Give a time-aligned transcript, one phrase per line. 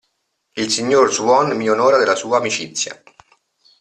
[0.55, 2.99] Il signor Swan mi onora della sua amicizia.